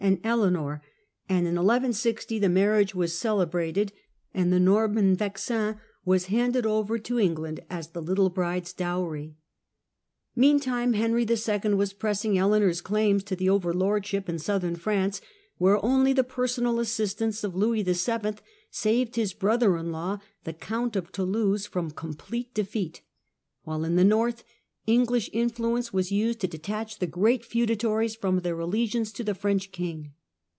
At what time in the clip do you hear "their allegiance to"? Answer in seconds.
28.39-29.23